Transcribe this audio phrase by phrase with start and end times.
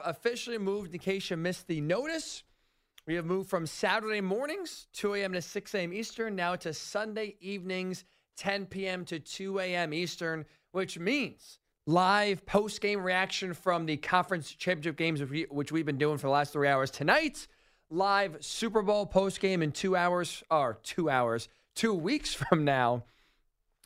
[0.00, 2.42] officially moved in case you missed the notice.
[3.06, 5.32] We have moved from Saturday mornings, 2 a.m.
[5.34, 5.92] to 6 a.m.
[5.92, 8.04] Eastern, now to Sunday evenings,
[8.38, 9.04] 10 p.m.
[9.06, 9.92] to 2 a.m.
[9.92, 15.72] Eastern, which means live post game reaction from the conference championship games, which, we, which
[15.72, 17.46] we've been doing for the last three hours tonight.
[17.90, 23.04] Live Super Bowl post game in two hours, or two hours, two weeks from now.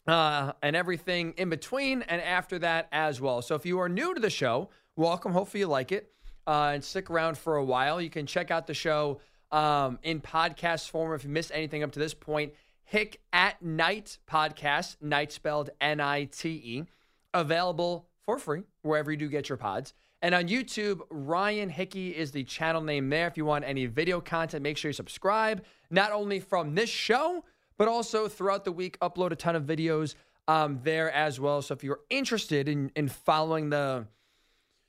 [0.07, 3.43] Uh, and everything in between and after that as well.
[3.43, 5.33] So if you are new to the show, welcome.
[5.33, 6.11] Hopefully you like it
[6.47, 8.01] uh, and stick around for a while.
[8.01, 9.21] You can check out the show
[9.53, 12.53] um, in podcast form if you missed anything up to this point.
[12.83, 16.85] Hick at Night podcast, night spelled N I T E,
[17.33, 19.95] available for free wherever you do get your pods.
[20.21, 23.29] And on YouTube, Ryan Hickey is the channel name there.
[23.29, 27.45] If you want any video content, make sure you subscribe, not only from this show,
[27.77, 30.17] but also throughout the week, upload a ton of videos
[30.49, 31.63] um, there as well.
[31.63, 34.07] So if you're interested in, in following the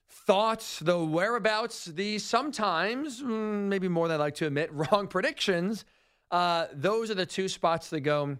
[0.09, 5.85] thoughts, the whereabouts, the sometimes, mm, maybe more than I like to admit, wrong predictions,
[6.31, 8.37] uh, those are the two spots to go.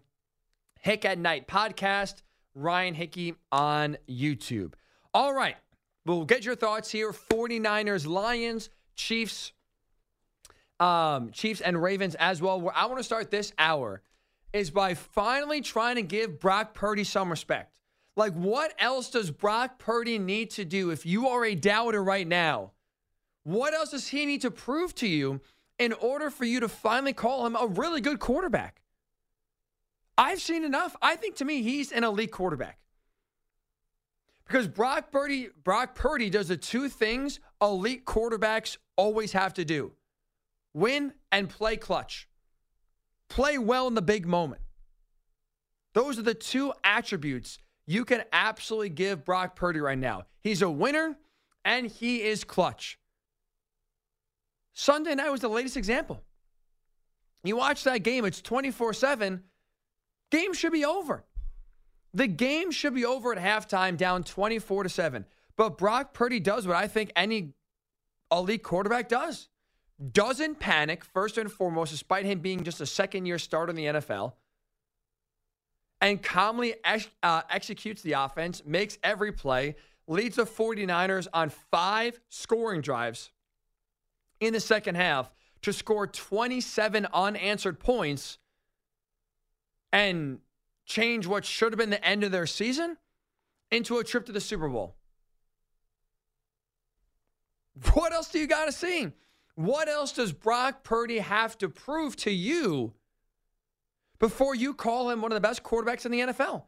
[0.82, 2.22] Hick at Night podcast,
[2.56, 4.74] Ryan Hickey on YouTube.
[5.14, 5.58] All right.
[6.06, 7.12] We'll get your thoughts here.
[7.12, 9.52] 49ers, Lions, Chiefs,
[10.80, 12.60] um, Chiefs and Ravens as well.
[12.60, 14.02] Where I want to start this hour
[14.54, 17.79] is by finally trying to give Brock Purdy some respect.
[18.20, 22.28] Like, what else does Brock Purdy need to do if you are a doubter right
[22.28, 22.74] now?
[23.44, 25.40] What else does he need to prove to you
[25.80, 28.82] in order for you to finally call him a really good quarterback?
[30.18, 30.98] I've seen enough.
[31.02, 32.78] I think to me, he's an elite quarterback.
[34.46, 39.94] Because Brock Purdy, Brock Purdy does the two things elite quarterbacks always have to do
[40.74, 42.28] win and play clutch.
[43.30, 44.62] Play well in the big moment.
[45.94, 50.28] Those are the two attributes you can absolutely give Brock Purdy right now.
[50.42, 51.18] He's a winner
[51.66, 53.00] and he is clutch.
[54.74, 56.22] Sunday night was the latest example.
[57.44, 59.44] You watch that game, it's 24 7.
[60.30, 61.26] Game should be over.
[62.14, 65.26] The game should be over at halftime, down 24 to 7.
[65.58, 67.54] But Brock Purdy does what I think any
[68.32, 69.50] elite quarterback does
[70.12, 73.86] doesn't panic, first and foremost, despite him being just a second year starter in the
[73.86, 74.34] NFL
[76.02, 79.76] and calmly ex- uh, executes the offense, makes every play,
[80.08, 83.32] leads the 49ers on five scoring drives
[84.40, 88.38] in the second half to score 27 unanswered points
[89.92, 90.40] and
[90.86, 92.98] change what should have been the end of their season
[93.72, 94.96] into a trip to the Super Bowl.
[97.94, 99.12] What else do you got to see?
[99.56, 102.94] What else does Brock Purdy have to prove to you
[104.20, 106.64] before you call him one of the best quarterbacks in the NFL,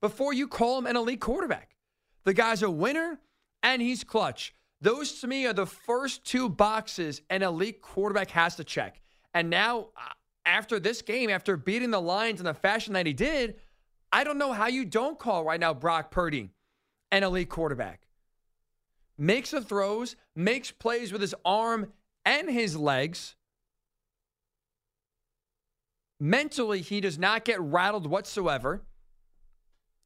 [0.00, 1.76] before you call him an elite quarterback.
[2.24, 3.20] The guy's a winner
[3.62, 4.54] and he's clutch.
[4.80, 9.00] Those to me are the first two boxes an elite quarterback has to check.
[9.32, 10.12] And now, uh,
[10.46, 13.56] after this game, after beating the Lions in the fashion that he did,
[14.12, 16.50] I don't know how you don't call right now Brock Purdy
[17.10, 18.06] an elite quarterback.
[19.16, 21.92] Makes the throws, makes plays with his arm
[22.24, 23.36] and his legs.
[26.20, 28.82] Mentally, he does not get rattled whatsoever.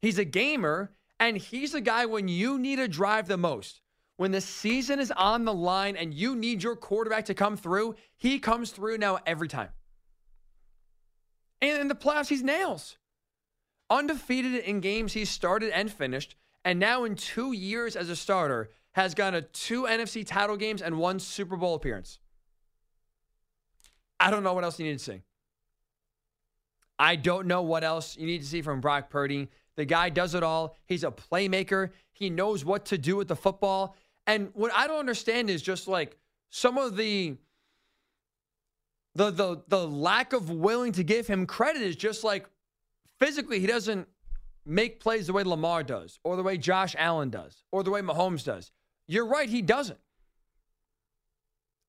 [0.00, 3.80] He's a gamer, and he's the guy when you need a drive the most.
[4.16, 7.94] When the season is on the line and you need your quarterback to come through,
[8.16, 9.68] he comes through now every time.
[11.60, 12.96] And in the playoffs, he's nails.
[13.90, 18.70] Undefeated in games he's started and finished, and now in two years as a starter,
[18.92, 22.18] has gone to two NFC title games and one Super Bowl appearance.
[24.18, 25.22] I don't know what else you need to see.
[26.98, 29.48] I don't know what else you need to see from Brock Purdy.
[29.76, 30.76] The guy does it all.
[30.86, 31.90] He's a playmaker.
[32.12, 33.96] He knows what to do with the football.
[34.26, 36.18] And what I don't understand is just like
[36.50, 37.36] some of the
[39.14, 42.48] the the the lack of willing to give him credit is just like
[43.18, 44.08] physically he doesn't
[44.64, 48.00] make plays the way Lamar does or the way Josh Allen does or the way
[48.00, 48.70] Mahomes does.
[49.06, 49.98] You're right, he doesn't.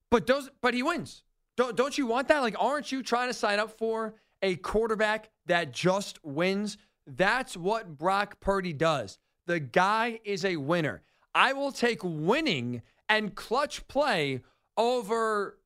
[0.10, 1.24] But does but he wins.
[1.58, 2.40] Don't don't you want that?
[2.40, 6.78] Like aren't you trying to sign up for a quarterback that just wins.
[7.06, 9.18] That's what Brock Purdy does.
[9.48, 11.02] The guy is a winner.
[11.34, 14.42] I will take winning and clutch play
[14.78, 15.58] over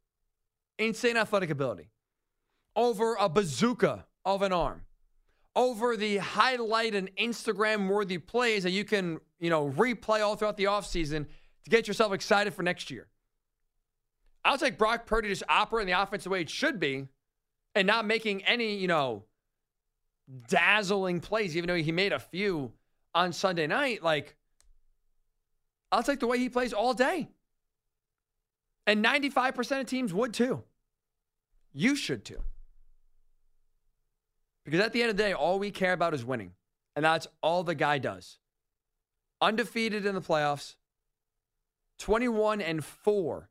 [0.79, 1.89] insane athletic ability,
[2.75, 4.83] over a bazooka of an arm,
[5.55, 10.57] over the highlight and Instagram worthy plays that you can, you know, replay all throughout
[10.57, 11.25] the offseason
[11.63, 13.07] to get yourself excited for next year.
[14.45, 17.07] I'll take Brock Purdy just operating the offense the way it should be
[17.75, 19.23] and not making any, you know,
[20.47, 22.71] dazzling plays, even though he made a few
[23.13, 24.35] on Sunday night, like,
[25.91, 27.29] I'll take the way he plays all day.
[28.85, 30.63] And 95% of teams would too.
[31.73, 32.41] You should too.
[34.65, 36.53] Because at the end of the day, all we care about is winning.
[36.95, 38.39] And that's all the guy does.
[39.41, 40.75] Undefeated in the playoffs,
[41.99, 43.49] 21 and 4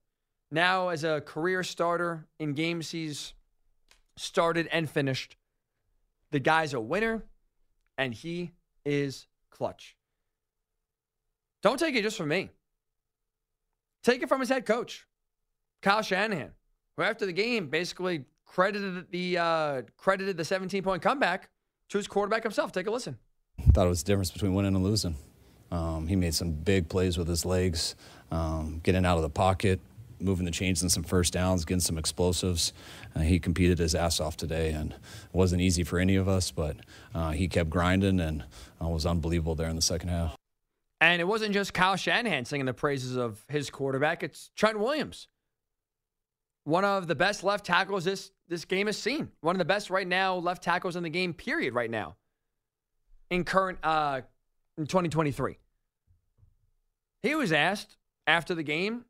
[0.51, 3.35] now as a career starter in games he's
[4.17, 5.37] started and finished.
[6.31, 7.25] The guy's a winner,
[7.99, 8.53] and he
[8.85, 9.97] is clutch.
[11.63, 12.51] Don't take it just from me.
[14.03, 15.07] Take it from his head coach,
[15.81, 16.51] Kyle Shanahan,
[16.97, 21.51] who after the game basically credited the uh, credited the 17 point comeback
[21.91, 22.73] to his quarterback himself.
[22.73, 23.17] Take a listen.
[23.73, 25.17] Thought it was the difference between winning and losing.
[25.71, 27.95] Um, he made some big plays with his legs,
[28.31, 29.81] um, getting out of the pocket,
[30.23, 32.73] moving the chains in some first downs, getting some explosives.
[33.15, 34.99] Uh, he competed his ass off today, and it
[35.33, 36.77] wasn't easy for any of us, but
[37.15, 38.45] uh, he kept grinding and
[38.83, 40.37] uh, was unbelievable there in the second half.
[41.01, 45.29] And it wasn't just Kyle Shanahan singing the praises of his quarterback, it's Trent Williams.
[46.65, 49.31] One of the best left tackles this, this game has seen.
[49.41, 52.17] One of the best right now left tackles in the game, period, right now.
[53.31, 54.21] In current uh,
[54.79, 55.59] in 2023.
[57.23, 57.97] He was asked
[58.27, 59.05] after the game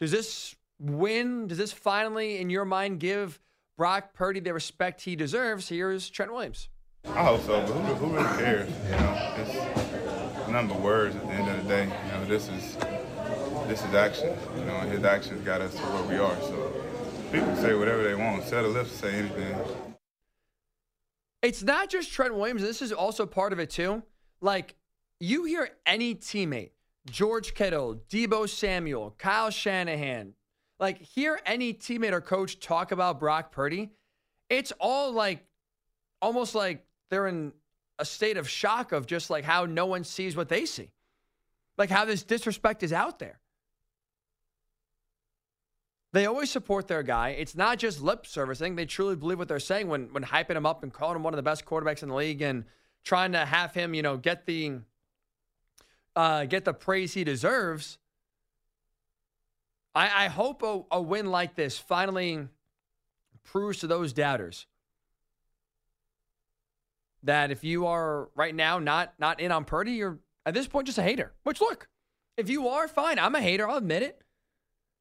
[0.00, 3.40] does this win, does this finally, in your mind, give
[3.76, 5.68] Brock Purdy the respect he deserves?
[5.68, 6.68] Here's Trent Williams.
[7.06, 8.70] I hope so, but who, who really cares?
[8.84, 11.84] You know, it's none but words at the end of the day.
[11.84, 12.76] You know, this is
[13.68, 14.36] this is action.
[14.58, 16.36] You know, and his actions got us to where we are.
[16.42, 16.72] So
[17.32, 18.44] people can say whatever they want.
[18.44, 19.56] Set a lips say anything.
[21.42, 22.62] It's not just Trent Williams.
[22.62, 24.02] This is also part of it too.
[24.40, 24.74] Like
[25.20, 26.70] you hear any teammate
[27.06, 30.34] George Kittle, Deebo Samuel, Kyle Shanahan,
[30.78, 33.90] like hear any teammate or coach talk about Brock Purdy,
[34.50, 35.44] it's all like
[36.20, 37.52] almost like they're in
[37.98, 40.90] a state of shock of just like how no one sees what they see.
[41.78, 43.40] Like how this disrespect is out there.
[46.12, 47.30] They always support their guy.
[47.30, 48.74] It's not just lip servicing.
[48.74, 51.34] They truly believe what they're saying when when hyping him up and calling him one
[51.34, 52.64] of the best quarterbacks in the league and
[53.04, 54.80] trying to have him, you know, get the
[56.16, 57.98] uh, get the praise he deserves.
[59.94, 62.48] I, I hope a, a win like this finally
[63.44, 64.66] proves to those doubters
[67.22, 70.86] that if you are right now not not in on Purdy, you're at this point
[70.86, 71.32] just a hater.
[71.44, 71.88] Which look,
[72.36, 73.68] if you are fine, I'm a hater.
[73.68, 74.20] I'll admit it.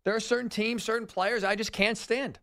[0.03, 2.39] There are certain teams, certain players I just can't stand.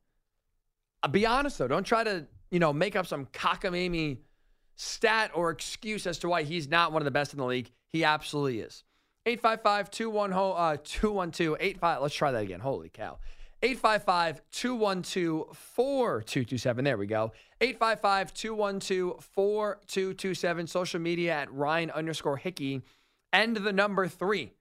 [1.02, 1.69] I'll be honest though.
[1.69, 4.19] Don't try to you know make up some cockamamie
[4.76, 7.70] stat or excuse as to why he's not one of the best in the league.
[7.88, 8.84] He absolutely is.
[9.26, 12.02] 855 212 uh, 85.
[12.02, 12.60] Let's try that again.
[12.60, 13.19] Holy cow.
[13.62, 16.84] 855 212 4227.
[16.84, 17.32] There we go.
[17.60, 20.66] 855 212 4227.
[20.66, 22.82] Social media at Ryan underscore Hickey.
[23.32, 24.52] And the number three.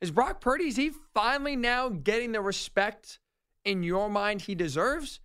[0.00, 3.18] Is Brock Purdy, is he finally now getting the respect
[3.64, 5.20] in your mind he deserves?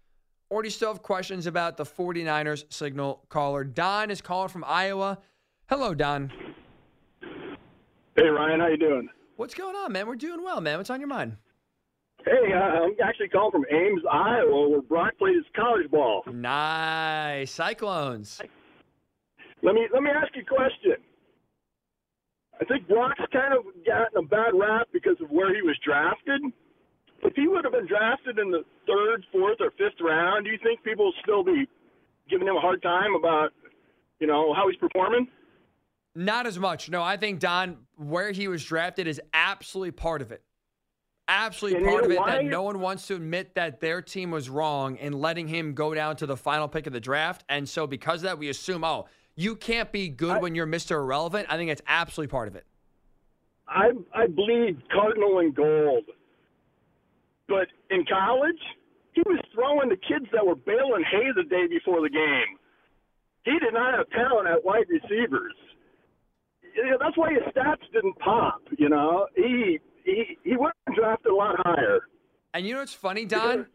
[0.53, 3.63] Or do you still have questions about the 49ers signal caller?
[3.63, 5.17] Don is calling from Iowa.
[5.67, 6.31] Hello, Don.
[8.15, 9.09] Hey Ryan, how you doing?
[9.35, 10.05] What's going on, man?
[10.05, 10.77] We're doing well, man.
[10.77, 11.37] What's on your mind?
[12.23, 16.21] Hey, uh, I'm actually calling from Ames, Iowa, where Brock played his college ball.
[16.31, 18.39] Nice, Cyclones.
[19.63, 20.97] Let me let me ask you a question.
[22.61, 26.43] I think Brock's kind of gotten a bad rap because of where he was drafted.
[27.23, 30.57] If he would have been drafted in the third, fourth, or fifth round, do you
[30.61, 31.67] think people will still be
[32.29, 33.51] giving him a hard time about,
[34.19, 35.27] you know, how he's performing?
[36.15, 36.89] Not as much.
[36.89, 40.43] No, I think Don, where he was drafted, is absolutely part of it.
[41.27, 44.29] Absolutely And you part of it that no one wants to admit that their team
[44.29, 47.45] was wrong in letting him go down to the final pick of the draft.
[47.47, 50.67] And so, because of that, we assume, oh, you can't be good I- when you're
[50.67, 50.97] Mr.
[50.97, 51.47] Irrelevant.
[51.49, 52.65] I think it's absolutely part of it.
[53.67, 56.03] I I bleed cardinal and gold.
[57.47, 58.59] But in college,
[59.13, 62.57] he was throwing the kids that were baling hay the day before the game.
[63.45, 65.53] He did not have talent at wide receivers.
[66.75, 68.61] You know, that's why his stats didn't pop.
[68.77, 71.99] You know, he he he would have drafted a lot higher.
[72.53, 73.67] And you know what's funny, Don?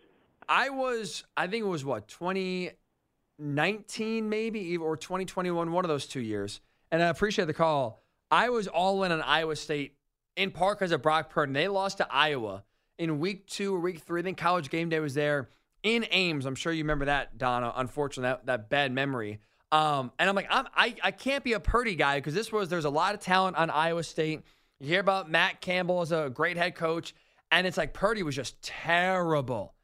[0.48, 6.20] I was, I think it was what, 2019 maybe, or 2021, one of those two
[6.20, 6.60] years.
[6.90, 8.02] And I appreciate the call.
[8.30, 9.96] I was all in on Iowa State
[10.36, 11.52] in part because of Brock Purdy.
[11.52, 12.64] They lost to Iowa
[12.98, 14.20] in week two or week three.
[14.20, 15.48] I think college game day was there
[15.82, 16.46] in Ames.
[16.46, 17.72] I'm sure you remember that, Donna.
[17.76, 19.40] Unfortunately, that, that bad memory.
[19.70, 22.68] Um, and I'm like, I'm, I, I can't be a Purdy guy because this was,
[22.68, 24.42] there's a lot of talent on Iowa State.
[24.80, 27.14] You hear about Matt Campbell as a great head coach.
[27.50, 29.74] And it's like Purdy was just terrible,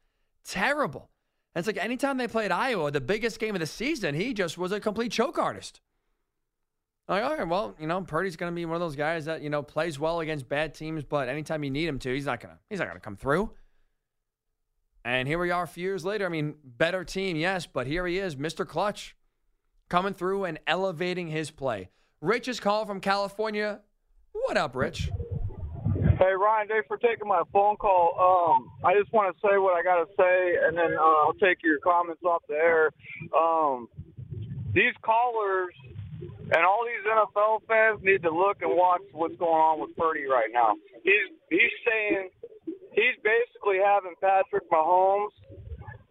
[0.43, 1.09] terrible.
[1.53, 4.57] And it's like anytime they played Iowa, the biggest game of the season, he just
[4.57, 5.81] was a complete choke artist.
[7.07, 9.41] Like, all right, well, you know, Purdy's going to be one of those guys that
[9.41, 12.39] you know plays well against bad teams, but anytime you need him to, he's not
[12.39, 13.51] gonna he's not gonna come through.
[15.03, 16.25] And here we are a few years later.
[16.25, 18.67] I mean, better team, yes, but here he is, Mr.
[18.67, 19.15] Clutch,
[19.87, 21.89] coming through and elevating his play.
[22.21, 23.81] Rich is calling from California.
[24.31, 25.11] What up, Rich?
[26.17, 28.15] Hey Ryan, thanks for taking my phone call.
[28.17, 31.33] Um, I just want to say what I got to say, and then uh, I'll
[31.33, 32.91] take your comments off the air.
[33.37, 33.89] Um,
[34.73, 35.73] these callers
[36.51, 40.25] and all these NFL fans need to look and watch what's going on with Purdy
[40.25, 40.73] right now.
[41.03, 42.29] He's he's saying
[42.93, 45.33] he's basically having Patrick Mahomes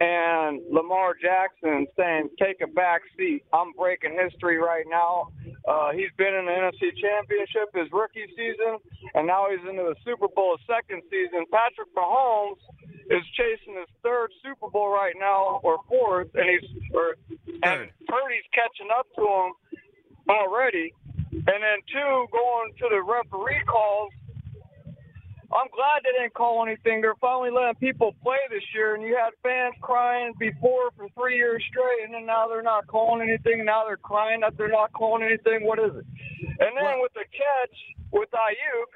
[0.01, 3.45] and Lamar Jackson saying, "Take a back seat.
[3.53, 5.29] I'm breaking history right now."
[5.67, 8.77] Uh, he's been in the NFC Championship his rookie season,
[9.15, 11.47] and now he's into the Super Bowl his second season.
[11.51, 12.61] Patrick Mahomes
[13.09, 17.17] is chasing his third Super Bowl right now, or fourth, and he's or,
[17.63, 19.53] and Purdy's catching up to him
[20.29, 20.93] already.
[21.33, 24.13] And then two, going to the referee calls
[25.55, 26.99] I'm glad they didn't call anything.
[27.01, 31.37] They're finally letting people play this year, and you had fans crying before for three
[31.37, 33.65] years straight, and then now they're not calling anything.
[33.65, 35.63] Now they're crying that they're not calling anything.
[35.63, 36.07] What is it?
[36.59, 37.77] And then with the catch
[38.11, 38.91] with Aiyuk,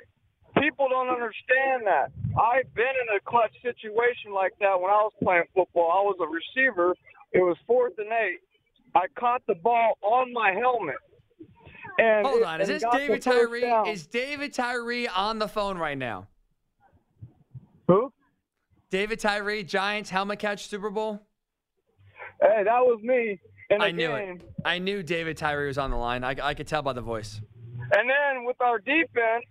[0.61, 2.11] people don't understand that.
[2.35, 5.95] I've been in a clutch situation like that when I was playing football.
[5.95, 6.95] I was a receiver.
[7.33, 8.43] It was fourth and eight.
[8.97, 10.99] I caught the ball on my helmet.
[11.99, 13.62] And Hold on, is this David Tyree?
[13.62, 13.88] down.
[13.88, 16.28] Is David Tyree on the phone right now?
[17.88, 18.12] Who?
[18.90, 21.21] David Tyree, Giants helmet catch Super Bowl.
[22.40, 23.38] Hey, that was me
[23.81, 24.37] I knew game.
[24.37, 24.50] it.
[24.64, 26.25] I knew David Tyree was on the line.
[26.25, 27.40] I, I could tell by the voice.
[27.93, 29.45] And then with our defense,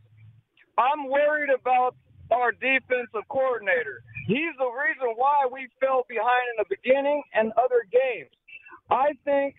[0.77, 1.95] I'm worried about
[2.31, 4.01] our defensive coordinator.
[4.27, 8.29] He's the reason why we fell behind in the beginning and other games.
[8.89, 9.55] I think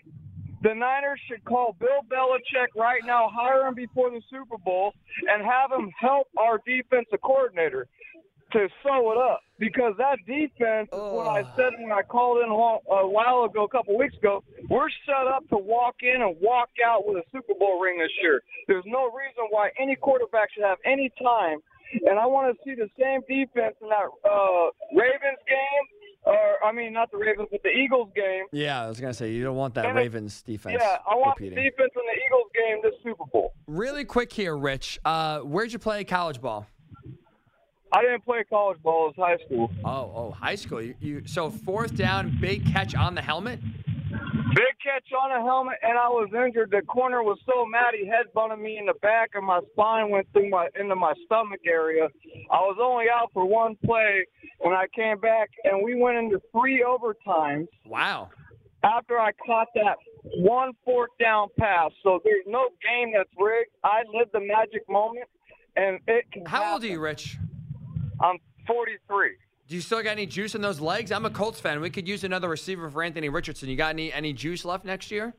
[0.63, 4.93] the Niners should call Bill Belichick right now, hire him before the Super Bowl,
[5.29, 7.87] and have him help our defensive coordinator
[8.53, 9.41] to sew it up.
[9.59, 13.45] Because that defense, is what I said when I called in a, while, a while
[13.45, 17.19] ago, a couple weeks ago, we're set up to walk in and walk out with
[17.19, 18.41] a Super Bowl ring this year.
[18.69, 21.59] There's no reason why any quarterback should have any time.
[22.07, 25.85] And I want to see the same defense in that uh, Ravens game,
[26.29, 28.45] or I mean, not the Ravens, but the Eagles game.
[28.53, 31.39] Yeah, I was gonna say you don't want that And Ravens defense Yeah, I want
[31.41, 31.57] repeating.
[31.57, 33.55] the defense in the Eagles game this Super Bowl.
[33.67, 35.01] Really quick here, Rich.
[35.05, 36.67] Uh, where'd you play college ball?
[37.91, 39.71] I didn't play college ball; it was high school.
[39.83, 40.83] Oh, oh, high school.
[40.83, 43.61] You, you so fourth down, big catch on the helmet.
[44.55, 46.71] Big catch on a helmet, and I was injured.
[46.71, 50.27] The corner was so mad he headbutted me in the back, and my spine went
[50.33, 52.09] through my into my stomach area.
[52.51, 54.25] I was only out for one play
[54.61, 58.31] when I came back, and we went into three overtimes Wow.
[58.83, 59.97] after I caught that
[60.39, 61.91] one fourth down pass.
[62.03, 63.71] So there's no game that's rigged.
[63.85, 65.27] I lived the magic moment,
[65.77, 66.47] and it can.
[66.47, 67.37] How old are you, Rich?
[68.21, 69.37] I'm 43.
[69.69, 71.13] Do you still got any juice in those legs?
[71.13, 71.81] I'm a Colts fan.
[71.81, 73.69] We could use another receiver for Anthony Richardson.
[73.69, 75.35] You got any any juice left next year?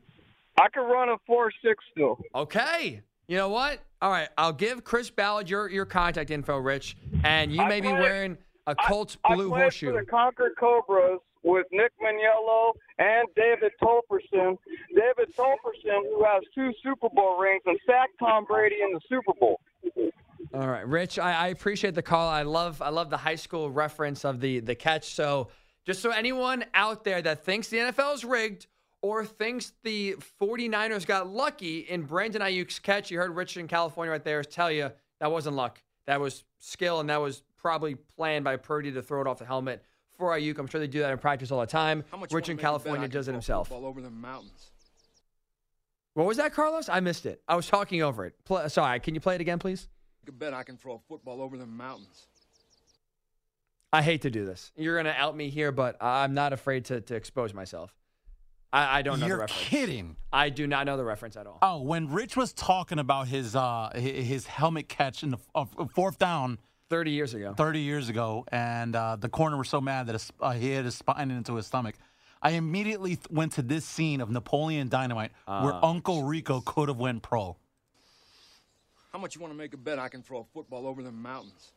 [0.60, 2.18] I can run a four six still.
[2.34, 3.02] Okay.
[3.26, 3.80] You know what?
[4.00, 4.28] All right.
[4.38, 8.00] I'll give Chris Ballard your, your contact info, Rich, and you I may be played-
[8.00, 9.92] wearing a Colts I blue played horseshoe.
[9.92, 14.56] for the Concord Cobras with Nick Maniello and David Tollefson.
[14.94, 19.32] David Tollefson, who has two Super Bowl rings and sacked Tom Brady in the Super
[19.40, 19.60] Bowl.
[20.52, 22.28] All right, Rich, I, I appreciate the call.
[22.28, 25.14] I love I love the high school reference of the the catch.
[25.14, 25.48] So
[25.86, 28.66] just so anyone out there that thinks the NFL is rigged
[29.02, 34.10] or thinks the 49ers got lucky in Brandon Aiyuk's catch, you heard Rich in California
[34.10, 34.90] right there tell you
[35.20, 35.80] that wasn't luck.
[36.06, 39.46] That was skill and that was probably planned by Purdy to throw it off the
[39.46, 39.84] helmet
[40.18, 40.58] for Aiyuk.
[40.58, 42.04] I'm sure they do that in practice all the time.
[42.10, 43.70] How much Rich in make a bet I California does it himself.
[43.70, 44.72] All over the mountains.
[46.14, 46.88] What was that, Carlos?
[46.88, 47.40] I missed it.
[47.46, 48.34] I was talking over it.
[48.44, 49.88] Pl- sorry, can you play it again, please?
[50.30, 52.28] You bet I can throw a football over the mountains.
[53.92, 54.70] I hate to do this.
[54.76, 57.92] You're going to out me here, but I'm not afraid to, to expose myself.
[58.72, 59.68] I, I don't know You're the reference.
[59.68, 60.16] kidding.
[60.32, 61.58] I do not know the reference at all.
[61.62, 65.64] Oh, when Rich was talking about his uh his helmet catch in the uh,
[65.96, 66.58] fourth down
[66.90, 67.52] 30 years ago.
[67.56, 70.84] 30 years ago, and uh, the corner was so mad that his, uh, he hit
[70.84, 71.96] his spine into his stomach.
[72.40, 75.80] I immediately th- went to this scene of Napoleon Dynamite where Ah.
[75.90, 77.56] Uncle Rico could have went pro.
[79.10, 81.10] How much you want to make a bet I can throw a football over the
[81.10, 81.72] mountains?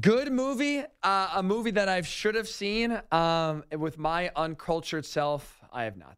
[0.00, 0.84] Good movie.
[1.02, 5.60] Uh, a movie that I should have seen um, with my uncultured self.
[5.72, 6.16] I have not.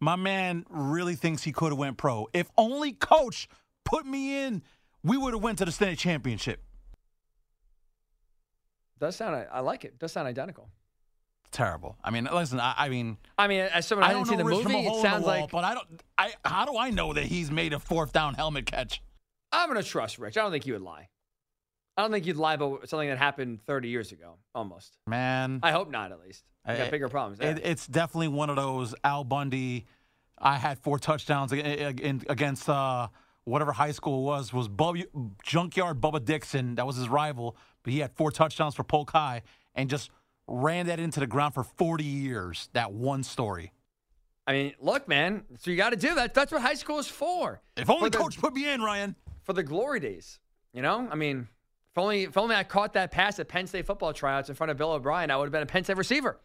[0.00, 2.26] My man really thinks he could have went pro.
[2.32, 3.48] If only coach
[3.84, 4.62] put me in,
[5.04, 6.60] we would have went to the state championship.
[8.98, 9.98] Does sound, I like it.
[9.98, 10.68] Does sound identical.
[11.52, 11.96] Terrible.
[12.02, 14.62] I mean, listen, I, I mean, I mean, as someone I hasn't seen the movie,
[14.62, 16.02] from a hole it sounds wall, like but I don't.
[16.18, 19.02] I how do I know that he's made a fourth down helmet catch?
[19.52, 20.36] I'm going to trust Rich.
[20.36, 21.08] I don't think he would lie.
[21.96, 24.96] I don't think you'd lie about something that happened 30 years ago, almost.
[25.06, 26.42] Man, I hope not, at least.
[26.66, 27.38] You got I- bigger problems.
[27.40, 29.84] It, it's definitely one of those Al Bundy.
[30.38, 33.08] I had four touchdowns ag- ag- in- against uh,
[33.44, 34.52] whatever high school it was.
[34.54, 34.96] Was Bub,
[35.44, 36.76] Junkyard Bubba Dixon?
[36.76, 39.42] That was his rival, but he had four touchdowns for Polk High
[39.74, 40.10] and just
[40.48, 42.68] ran that into the ground for 40 years.
[42.72, 43.72] That one story.
[44.46, 45.44] I mean, look, man.
[45.60, 46.34] So you got to do that.
[46.34, 47.60] That's what high school is for.
[47.76, 49.14] If only For the- coach put me in, Ryan.
[49.44, 50.40] for the glory days.
[50.72, 51.48] You know, I mean,
[51.92, 54.70] if only if only I caught that pass at Penn State football tryouts in front
[54.70, 56.40] of Bill O'Brien, I would have been a Penn State receiver.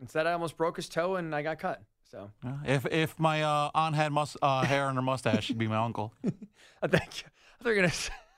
[0.00, 1.82] Instead, I almost broke his toe and I got cut.
[2.10, 2.30] So
[2.64, 5.76] If if my uh, aunt had mus- uh, hair on her mustache, she'd be my
[5.76, 6.14] uncle.
[6.82, 7.92] I think I thought you were gonna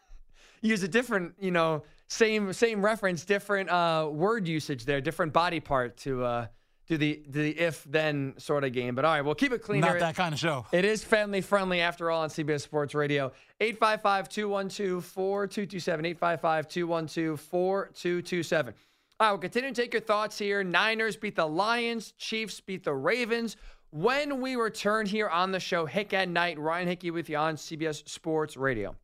[0.62, 5.60] use a different, you know, same same reference, different uh, word usage there, different body
[5.60, 6.46] part to uh,
[6.88, 8.94] do the do the if then sort of game.
[8.94, 9.80] But all right, we'll keep it clean.
[9.80, 10.66] Not that kind of show.
[10.72, 13.32] It is family friendly after all on CBS Sports Radio.
[13.60, 16.04] 855 212 4227.
[16.04, 18.74] 855 212 4227.
[19.20, 20.64] All right, we'll continue to take your thoughts here.
[20.64, 23.56] Niners beat the Lions, Chiefs beat the Ravens.
[23.92, 27.56] When we return here on the show, Hick at Night, Ryan Hickey with you on
[27.56, 28.96] CBS Sports Radio.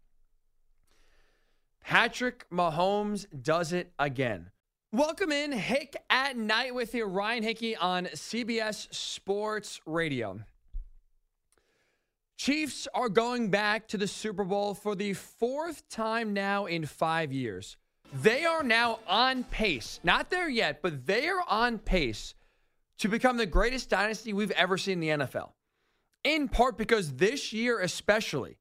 [1.87, 4.51] Patrick Mahomes does it again.
[4.91, 10.41] Welcome in, Hick at Night with you, Ryan Hickey on CBS Sports Radio.
[12.37, 17.33] Chiefs are going back to the Super Bowl for the fourth time now in five
[17.33, 17.77] years.
[18.13, 22.35] They are now on pace, not there yet, but they are on pace
[22.99, 25.53] to become the greatest dynasty we've ever seen in the NFL.
[26.25, 28.59] In part because this year, especially,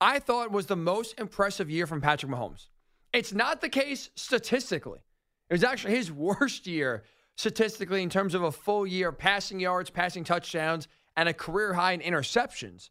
[0.00, 2.68] I thought was the most impressive year from Patrick Mahomes.
[3.12, 5.00] It's not the case statistically.
[5.48, 7.04] It was actually his worst year
[7.36, 11.92] statistically in terms of a full year passing yards, passing touchdowns, and a career high
[11.92, 12.90] in interceptions.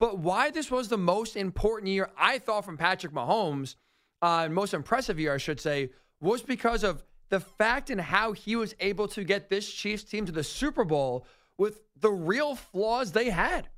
[0.00, 3.74] But why this was the most important year I thought from Patrick Mahomes,
[4.22, 8.56] uh, most impressive year, I should say, was because of the fact and how he
[8.56, 13.12] was able to get this Chiefs team to the Super Bowl with the real flaws
[13.12, 13.68] they had.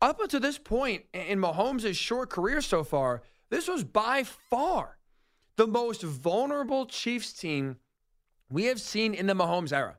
[0.00, 4.98] Up until this point in Mahomes' short career so far, this was by far
[5.56, 7.76] the most vulnerable Chiefs team
[8.50, 9.98] we have seen in the Mahomes era.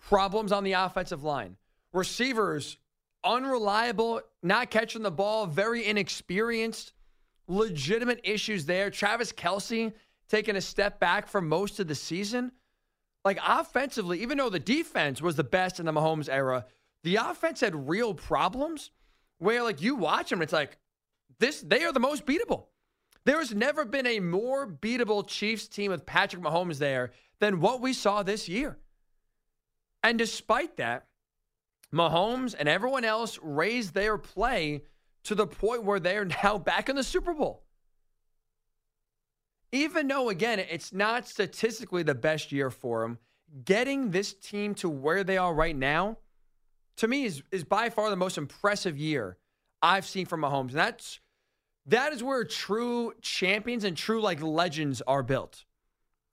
[0.00, 1.56] Problems on the offensive line,
[1.92, 2.76] receivers
[3.24, 6.92] unreliable, not catching the ball, very inexperienced,
[7.46, 8.90] legitimate issues there.
[8.90, 9.92] Travis Kelce
[10.28, 12.52] taking a step back for most of the season.
[13.24, 16.66] Like offensively, even though the defense was the best in the Mahomes era,
[17.04, 18.90] the offense had real problems
[19.38, 20.78] where like you watch them, it's like
[21.38, 22.66] this, they are the most beatable.
[23.24, 27.80] There has never been a more beatable Chiefs team with Patrick Mahomes there than what
[27.80, 28.78] we saw this year.
[30.02, 31.06] And despite that,
[31.92, 34.82] Mahomes and everyone else raised their play
[35.24, 37.64] to the point where they are now back in the Super Bowl.
[39.70, 43.18] Even though, again, it's not statistically the best year for them,
[43.64, 46.18] getting this team to where they are right now,
[47.02, 49.36] to me, is, is by far the most impressive year
[49.82, 50.68] I've seen from Mahomes.
[50.68, 51.18] And that's
[51.86, 55.64] that is where true champions and true like legends are built.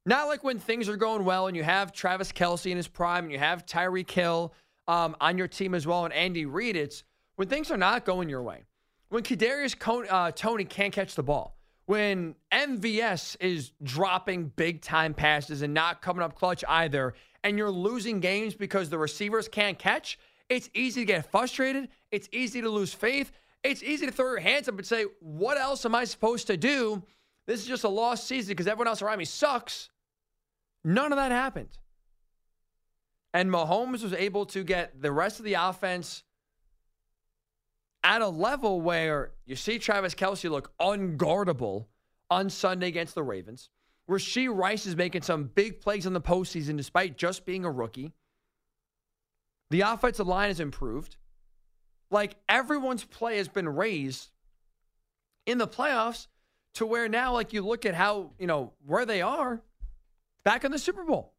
[0.06, 3.24] Not like when things are going well and you have Travis Kelce in his prime
[3.24, 4.54] and you have Tyreek Hill
[4.88, 6.76] um, on your team as well and Andy Reid.
[6.76, 7.04] It's
[7.36, 8.66] when things are not going your way.
[9.10, 11.58] When Kadarius Con- uh, Tony can't catch the ball.
[11.88, 17.72] When MVS is dropping big time passes and not coming up clutch either, and you're
[17.72, 21.90] losing games because the receivers can't catch, it's easy to get frustrated.
[22.12, 23.32] It's easy to lose faith.
[23.64, 26.58] It's easy to throw your hands up and say, What else am I supposed to
[26.58, 27.04] do?
[27.46, 29.90] This is just a lost season because everyone else around me sucks.
[30.84, 31.78] None of that happened.
[33.34, 36.24] And Mahomes was able to get the rest of the offense
[38.04, 41.86] at a level where you see Travis Kelce look unguardable
[42.30, 43.70] on Sunday against the Ravens.
[44.10, 48.14] Rashee Rice is making some big plays in the postseason despite just being a rookie.
[49.70, 51.18] The offensive line has improved.
[52.12, 54.32] Like everyone's play has been raised
[55.46, 56.28] in the playoffs
[56.76, 59.62] to where now, like you look at how, you know, where they are
[60.44, 61.34] back in the Super Bowl.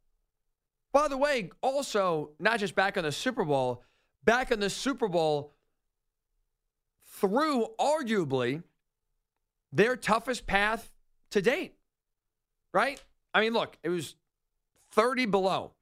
[0.92, 3.82] By the way, also, not just back in the Super Bowl,
[4.24, 5.52] back in the Super Bowl
[7.06, 8.62] through arguably
[9.72, 10.90] their toughest path
[11.30, 11.74] to date,
[12.72, 13.02] right?
[13.32, 14.16] I mean, look, it was
[14.92, 15.72] 30 below,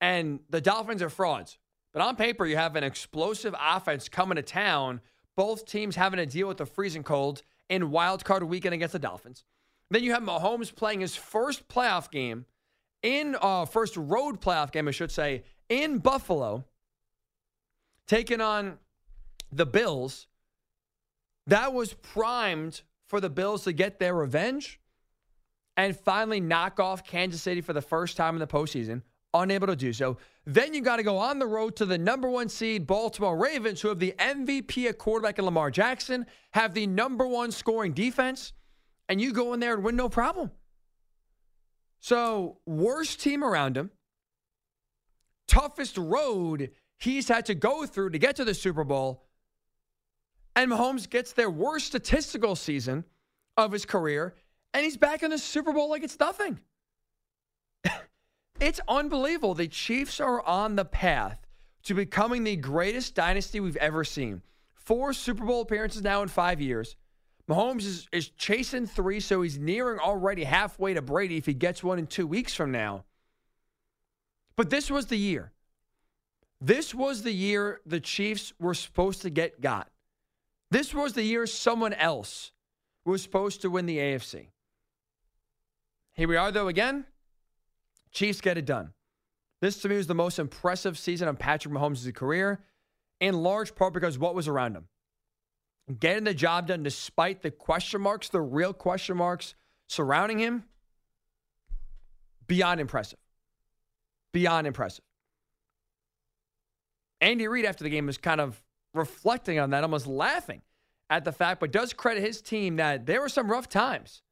[0.00, 1.58] and the Dolphins are frauds.
[1.92, 5.00] But on paper, you have an explosive offense coming to town.
[5.36, 8.98] Both teams having to deal with the freezing cold in wild card weekend against the
[8.98, 9.44] Dolphins.
[9.90, 12.46] Then you have Mahomes playing his first playoff game
[13.02, 16.64] in uh, first road playoff game, I should say, in Buffalo,
[18.06, 18.78] taking on
[19.50, 20.26] the Bills.
[21.46, 24.78] That was primed for the Bills to get their revenge
[25.76, 29.02] and finally knock off Kansas City for the first time in the postseason.
[29.32, 30.16] Unable to do so.
[30.44, 33.80] Then you got to go on the road to the number one seed Baltimore Ravens,
[33.80, 38.52] who have the MVP at quarterback in Lamar Jackson, have the number one scoring defense,
[39.08, 40.50] and you go in there and win no problem.
[42.00, 43.90] So, worst team around him,
[45.46, 49.26] toughest road he's had to go through to get to the Super Bowl.
[50.56, 53.04] And Mahomes gets their worst statistical season
[53.56, 54.34] of his career,
[54.74, 56.58] and he's back in the Super Bowl like it's nothing.
[58.60, 59.54] It's unbelievable.
[59.54, 61.46] The Chiefs are on the path
[61.84, 64.42] to becoming the greatest dynasty we've ever seen.
[64.74, 66.96] Four Super Bowl appearances now in five years.
[67.48, 71.82] Mahomes is, is chasing three, so he's nearing already halfway to Brady if he gets
[71.82, 73.04] one in two weeks from now.
[74.56, 75.52] But this was the year.
[76.60, 79.88] This was the year the Chiefs were supposed to get got.
[80.70, 82.52] This was the year someone else
[83.04, 84.48] was supposed to win the AFC.
[86.12, 87.06] Here we are, though, again.
[88.12, 88.92] Chiefs get it done.
[89.60, 92.60] This to me was the most impressive season of Patrick Mahomes' career,
[93.20, 94.88] in large part because what was around him.
[95.98, 99.54] Getting the job done despite the question marks, the real question marks
[99.86, 100.64] surrounding him,
[102.46, 103.18] beyond impressive.
[104.32, 105.04] Beyond impressive.
[107.20, 108.62] Andy Reid, after the game, was kind of
[108.94, 110.62] reflecting on that, almost laughing
[111.10, 114.22] at the fact, but does credit his team that there were some rough times.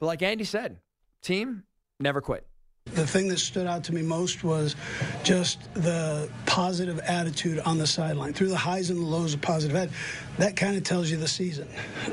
[0.00, 0.80] But like Andy said,
[1.22, 1.64] team
[2.00, 2.46] never quit.
[2.94, 4.76] The thing that stood out to me most was
[5.22, 8.32] just the positive attitude on the sideline.
[8.32, 9.90] Through the highs and the lows of positive ed,
[10.38, 11.68] that kind of tells you the season,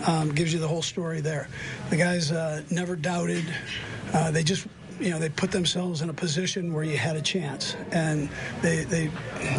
[0.06, 1.48] um, gives you the whole story there.
[1.90, 3.46] The guys uh, never doubted.
[4.14, 4.68] Uh, they just
[5.00, 8.30] you know they put themselves in a position where you had a chance and
[8.62, 9.04] they they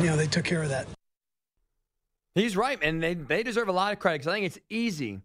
[0.01, 0.87] you know they took care of that
[2.35, 5.21] he's right and they they deserve a lot of credit because i think it's easy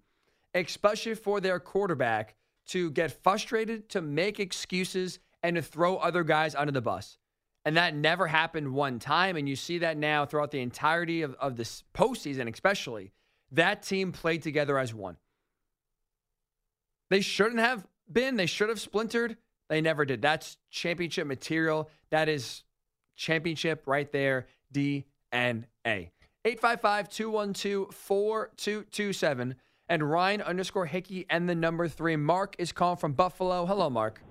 [0.53, 2.35] especially for their quarterback
[2.67, 7.17] to get frustrated to make excuses and to throw other guys under the bus
[7.63, 11.35] and that never happened one time and you see that now throughout the entirety of,
[11.35, 13.11] of this postseason especially
[13.51, 15.17] that team played together as one
[17.09, 19.37] they shouldn't have been they should have splintered
[19.71, 20.21] they never did.
[20.21, 21.89] That's championship material.
[22.09, 22.63] That is
[23.15, 24.47] championship right there.
[24.73, 25.05] DNA.
[26.43, 29.55] 855 212 4227.
[29.87, 32.17] And Ryan underscore Hickey and the number three.
[32.17, 33.65] Mark is calling from Buffalo.
[33.65, 34.21] Hello, Mark.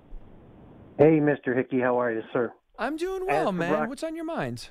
[1.00, 1.56] Hey, Mr.
[1.56, 1.80] Hickey.
[1.80, 2.52] How are you, sir?
[2.78, 3.72] I'm doing well, man.
[3.72, 4.68] Brock, What's on your mind?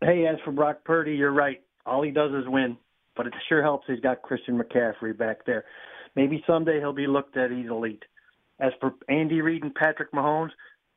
[0.00, 1.60] Hey, as for Brock Purdy, you're right.
[1.84, 2.78] All he does is win.
[3.14, 5.66] But it sure helps he's got Christian McCaffrey back there.
[6.14, 8.02] Maybe someday he'll be looked at he's elite.
[8.58, 10.48] As for Andy Reid and Patrick Mahomes,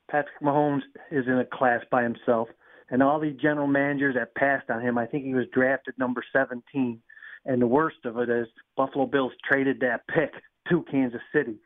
[0.10, 2.48] Patrick Mahomes is in a class by himself.
[2.89, 6.24] And all these general managers that passed on him, I think he was drafted number
[6.32, 7.02] 17.
[7.44, 10.32] And the worst of it is Buffalo Bills traded that pick
[10.70, 11.58] to Kansas City.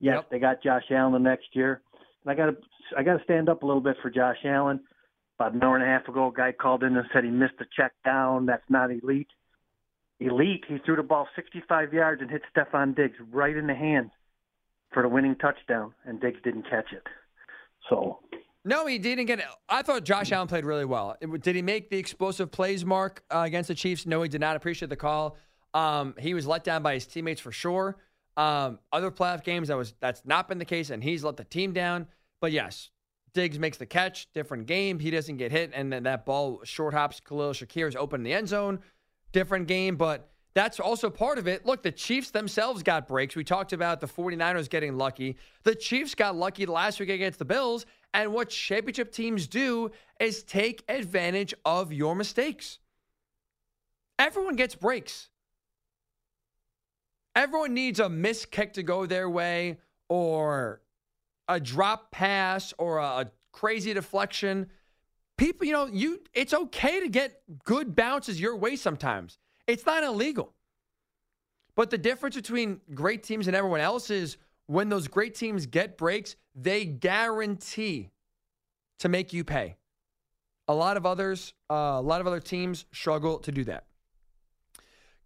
[0.00, 0.30] Yes, yep.
[0.30, 1.80] they got Josh Allen the next year.
[2.26, 2.56] I got to
[2.96, 4.80] I got to stand up a little bit for Josh Allen.
[5.38, 7.54] About an hour and a half ago, a guy called in and said he missed
[7.60, 8.46] a check down.
[8.46, 9.28] That's not elite.
[10.18, 10.64] Elite.
[10.66, 14.10] He threw the ball 65 yards and hit Stefon Diggs right in the hands
[14.92, 17.04] for the winning touchdown, and Diggs didn't catch it.
[17.88, 18.18] So.
[18.64, 19.44] No, he didn't get it.
[19.68, 21.16] I thought Josh Allen played really well.
[21.40, 24.06] Did he make the explosive plays, Mark, uh, against the Chiefs?
[24.06, 25.36] No, he did not appreciate the call.
[25.72, 27.96] Um, he was let down by his teammates for sure.
[28.38, 31.44] Um, other playoff games, that was that's not been the case, and he's let the
[31.44, 32.06] team down.
[32.40, 32.90] But yes,
[33.34, 35.00] Diggs makes the catch, different game.
[35.00, 37.18] He doesn't get hit, and then that ball short hops.
[37.18, 38.78] Khalil Shakir is open in the end zone,
[39.32, 39.96] different game.
[39.96, 41.66] But that's also part of it.
[41.66, 43.34] Look, the Chiefs themselves got breaks.
[43.34, 45.36] We talked about the 49ers getting lucky.
[45.64, 47.86] The Chiefs got lucky last week against the Bills.
[48.14, 52.78] And what championship teams do is take advantage of your mistakes.
[54.16, 55.28] Everyone gets breaks.
[57.38, 60.80] Everyone needs a missed kick to go their way or
[61.46, 64.68] a drop pass or a crazy deflection.
[65.36, 69.38] People, you know, you it's okay to get good bounces your way sometimes.
[69.68, 70.52] It's not illegal.
[71.76, 75.96] But the difference between great teams and everyone else is when those great teams get
[75.96, 78.10] breaks, they guarantee
[78.98, 79.76] to make you pay.
[80.66, 83.84] A lot of others, uh, a lot of other teams struggle to do that.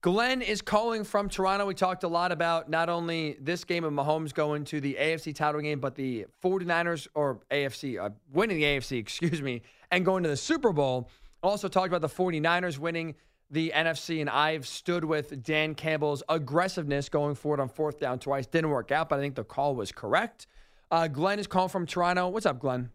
[0.03, 1.65] Glenn is calling from Toronto.
[1.65, 5.33] We talked a lot about not only this game of Mahomes going to the AFC
[5.33, 9.63] title game, but the 49ers or AFC, uh, winning the AFC, excuse me,
[9.93, 11.09] and going to the Super Bowl.
[11.41, 13.15] Also talked about the 49ers winning
[13.49, 18.49] the NFC, and I've stood with Dan Campbell's aggressiveness going forward on fourth down twice.
[18.49, 20.49] Didn't work out, but I think the call was correct.
[20.91, 22.29] Uh, Glenn is calling from Toronto.
[22.29, 22.91] What's up, Glenn?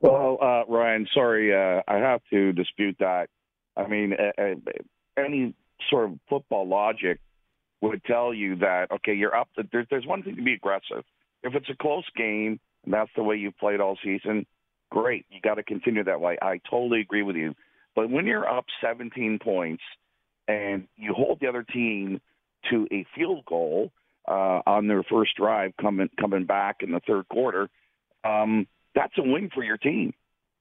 [0.00, 3.28] Well, uh, Ryan, sorry, uh, I have to dispute that.
[3.76, 4.14] I mean,
[5.18, 5.54] any
[5.90, 7.20] sort of football logic
[7.80, 9.48] would tell you that okay, you're up.
[9.72, 11.04] There's there's one thing to be aggressive.
[11.42, 14.46] If it's a close game and that's the way you've played all season,
[14.90, 15.26] great.
[15.28, 16.38] You got to continue that way.
[16.40, 17.54] I totally agree with you.
[17.94, 19.82] But when you're up 17 points
[20.48, 22.20] and you hold the other team
[22.70, 23.90] to a field goal
[24.28, 27.68] uh, on their first drive coming coming back in the third quarter,
[28.24, 30.12] um, that's a win for your team.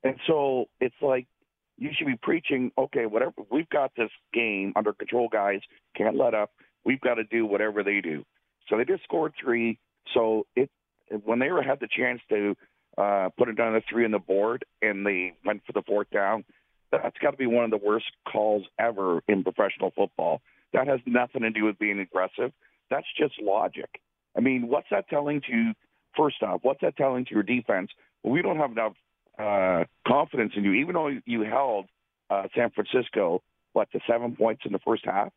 [0.04, 1.28] And so it's like
[1.78, 5.60] you should be preaching, okay, whatever we've got this game under control, guys.
[5.96, 6.52] Can't let up.
[6.86, 8.24] We've got to do whatever they do.
[8.70, 9.80] So they just scored three.
[10.14, 10.70] So it
[11.24, 12.56] when they had the chance to
[12.98, 16.10] uh, put it down to three on the board and they went for the fourth
[16.12, 16.44] down,
[16.92, 20.42] that's got to be one of the worst calls ever in professional football.
[20.74, 22.52] That has nothing to do with being aggressive.
[22.90, 23.90] That's just logic.
[24.38, 25.74] I mean, what's that telling to
[26.18, 26.62] first off?
[26.64, 27.90] What's that telling to your defense?
[28.24, 28.94] Well, we don't have enough
[29.40, 31.86] uh, confidence in you, even though you held
[32.30, 33.42] uh, San Francisco
[33.74, 35.32] what to seven points in the first half.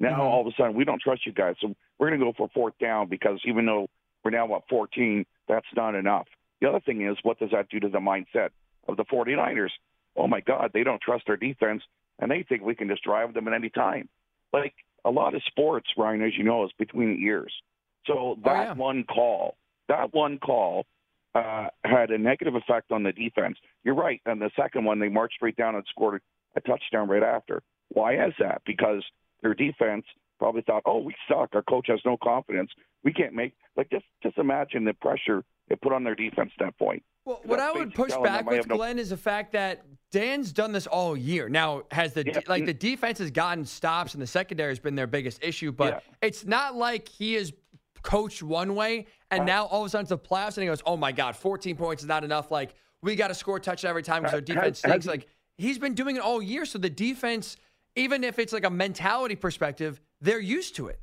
[0.00, 0.20] Now mm-hmm.
[0.20, 2.48] all of a sudden we don't trust you guys, so we're going to go for
[2.54, 3.88] fourth down because even though
[4.24, 6.26] we're now at 14, that's not enough.
[6.60, 8.50] The other thing is, what does that do to the mindset
[8.88, 9.70] of the 49ers?
[10.16, 11.82] Oh my God, they don't trust their defense,
[12.18, 14.08] and they think we can just drive them at any time.
[14.52, 17.52] Like a lot of sports, Ryan, as you know, is between the ears.
[18.06, 18.72] So that oh, yeah.
[18.74, 19.56] one call,
[19.88, 20.86] that one call
[21.34, 23.56] uh, had a negative effect on the defense.
[23.84, 24.20] You're right.
[24.26, 26.20] And the second one, they marched right down and scored
[26.56, 27.62] a touchdown right after.
[27.90, 28.62] Why is that?
[28.66, 29.04] Because
[29.42, 30.04] their defense
[30.38, 31.50] probably thought, "Oh, we suck.
[31.54, 32.70] Our coach has no confidence.
[33.04, 36.66] We can't make like just just imagine the pressure it put on their defense at
[36.66, 39.84] that point." Well, what I would push back with no- Glenn is the fact that
[40.10, 41.48] Dan's done this all year.
[41.48, 42.40] Now, has the yeah.
[42.46, 46.02] like the defense has gotten stops and the secondary has been their biggest issue, but
[46.04, 46.26] yeah.
[46.26, 47.52] it's not like he is
[48.08, 50.66] coached one way and uh, now all of a sudden it's the playoffs and he
[50.66, 52.50] goes, "Oh my God, 14 points is not enough.
[52.50, 55.78] Like we got to score a touchdown every time because our defense stinks." Like he's
[55.78, 57.56] been doing it all year, so the defense,
[57.96, 61.00] even if it's like a mentality perspective, they're used to it.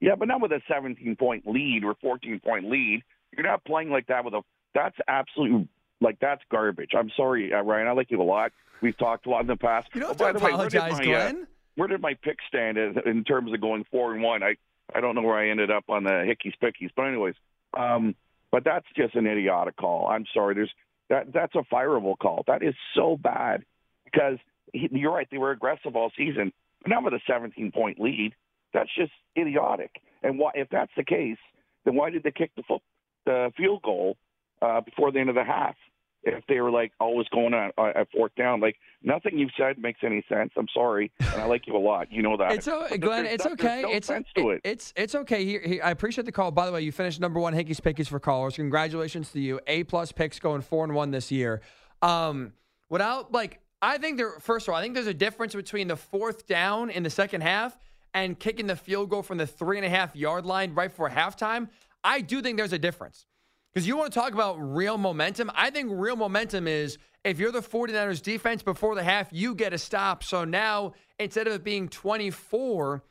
[0.00, 3.02] Yeah, but not with a 17 point lead or 14 point lead.
[3.36, 4.42] You're not playing like that with a.
[4.74, 5.68] That's absolutely
[6.00, 6.90] like that's garbage.
[6.98, 7.86] I'm sorry, uh, Ryan.
[7.86, 8.50] I like you a lot.
[8.80, 9.88] We've talked a lot in the past.
[9.94, 11.42] You don't oh, to apologize, way, my, Glenn.
[11.42, 14.42] Uh, where did my pick stand in terms of going four and one?
[14.42, 14.56] I
[14.94, 17.34] I don't know where I ended up on the hickeys pickies, but anyways,
[17.76, 18.14] um,
[18.50, 20.06] but that's just an idiotic call.
[20.06, 20.54] I'm sorry.
[20.54, 20.72] There's
[21.08, 22.44] that that's a fireable call.
[22.46, 23.64] That is so bad
[24.04, 24.38] because
[24.72, 25.28] he, you're right.
[25.30, 26.52] They were aggressive all season,
[26.86, 28.34] not with a 17 point lead.
[28.72, 29.90] That's just idiotic.
[30.22, 31.38] And why, if that's the case,
[31.84, 32.82] then why did they kick the foot,
[33.26, 34.16] the field goal
[34.60, 35.76] uh, before the end of the half?
[36.24, 38.60] If they were like always going on uh, at fourth down.
[38.60, 40.50] Like nothing you've said makes any sense.
[40.56, 42.12] I'm sorry, and I like you a lot.
[42.12, 42.52] You know that.
[42.52, 43.26] It's o- Glenn.
[43.26, 43.82] It's okay.
[43.82, 44.60] No it's sense to it.
[44.64, 45.44] It's it's okay.
[45.44, 46.50] Here, here, I appreciate the call.
[46.50, 48.56] By the way, you finished number one Hickey's Pickies for callers.
[48.56, 49.60] Congratulations to you.
[49.66, 51.60] A plus picks going four and one this year.
[52.00, 52.52] Um,
[52.88, 54.38] without like, I think there.
[54.40, 57.42] First of all, I think there's a difference between the fourth down in the second
[57.42, 57.76] half
[58.14, 61.08] and kicking the field goal from the three and a half yard line right before
[61.10, 61.68] halftime.
[62.04, 63.26] I do think there's a difference.
[63.72, 65.50] Because you want to talk about real momentum.
[65.54, 69.72] I think real momentum is if you're the 49ers defense before the half, you get
[69.72, 70.22] a stop.
[70.22, 73.02] So now instead of it being 24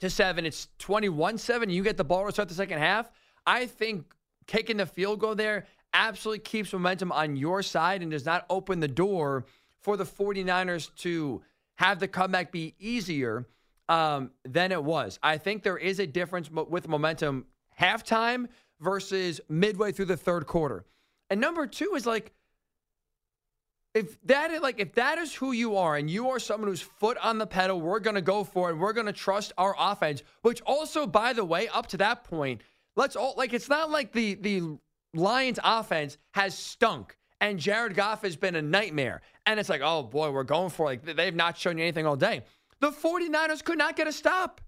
[0.00, 1.70] to 7, it's 21 7.
[1.70, 3.10] You get the ball to start the second half.
[3.46, 4.14] I think
[4.46, 8.78] kicking the field goal there absolutely keeps momentum on your side and does not open
[8.78, 9.44] the door
[9.80, 11.42] for the 49ers to
[11.76, 13.46] have the comeback be easier
[13.88, 15.18] um, than it was.
[15.20, 17.46] I think there is a difference with momentum
[17.80, 18.46] halftime
[18.80, 20.84] versus midway through the third quarter.
[21.28, 22.32] And number two is like,
[23.94, 26.80] if that is like if that is who you are and you are someone who's
[26.80, 28.76] foot on the pedal, we're gonna go for it.
[28.76, 30.22] We're gonna trust our offense.
[30.42, 32.60] Which also, by the way, up to that point,
[32.96, 34.78] let's all like it's not like the the
[35.12, 39.22] Lions offense has stunk and Jared Goff has been a nightmare.
[39.46, 41.04] And it's like, oh boy, we're going for it.
[41.04, 42.42] like they've not shown you anything all day.
[42.80, 44.60] The 49ers could not get a stop.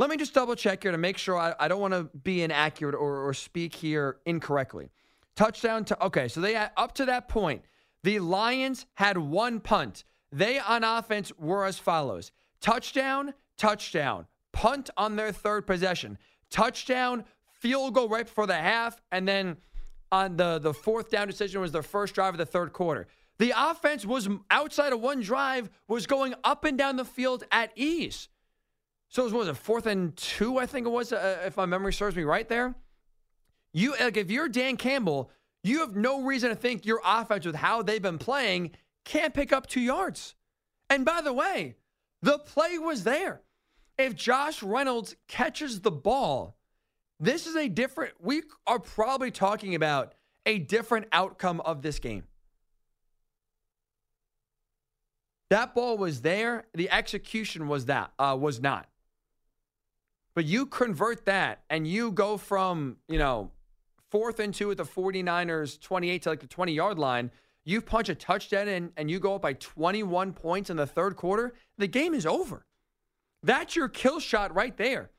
[0.00, 2.40] Let me just double check here to make sure I, I don't want to be
[2.42, 4.88] inaccurate or, or speak here incorrectly.
[5.36, 7.66] Touchdown to, okay, so they had, up to that point,
[8.02, 10.04] the Lions had one punt.
[10.32, 12.32] They on offense were as follows
[12.62, 16.16] touchdown, touchdown, punt on their third possession,
[16.48, 19.58] touchdown, field goal right before the half, and then
[20.10, 23.06] on the, the fourth down decision was the first drive of the third quarter.
[23.36, 27.70] The offense was outside of one drive, was going up and down the field at
[27.76, 28.30] ease.
[29.10, 30.58] So it was, it fourth and two?
[30.58, 32.74] I think it was, uh, if my memory serves me right there.
[33.72, 35.30] You like if you're Dan Campbell,
[35.62, 38.70] you have no reason to think your offense with how they've been playing
[39.04, 40.34] can't pick up two yards.
[40.88, 41.76] And by the way,
[42.22, 43.42] the play was there.
[43.98, 46.56] If Josh Reynolds catches the ball,
[47.18, 48.14] this is a different.
[48.20, 50.14] We are probably talking about
[50.46, 52.24] a different outcome of this game.
[55.50, 56.64] That ball was there.
[56.74, 58.89] The execution was that uh, was not.
[60.34, 63.50] But you convert that and you go from, you know,
[64.10, 67.30] fourth and two at the 49ers 28 to like the 20 yard line.
[67.64, 71.16] You punch a touchdown in and you go up by 21 points in the third
[71.16, 71.54] quarter.
[71.78, 72.64] The game is over.
[73.42, 75.10] That's your kill shot right there.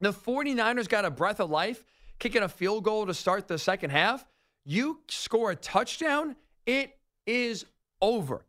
[0.00, 1.84] The 49ers got a breath of life,
[2.18, 4.26] kicking a field goal to start the second half.
[4.64, 7.64] You score a touchdown, it is
[8.02, 8.44] over.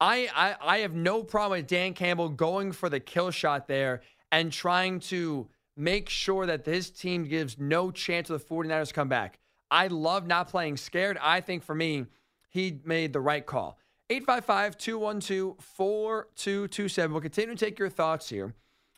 [0.00, 4.00] I, I, I have no problem with Dan Campbell going for the kill shot there
[4.32, 8.94] and trying to make sure that his team gives no chance of the 49ers to
[8.94, 9.38] come back.
[9.70, 11.18] I love not playing scared.
[11.20, 12.06] I think for me,
[12.48, 13.78] he made the right call.
[14.10, 17.12] 855 212 4227.
[17.12, 18.54] We'll continue to take your thoughts here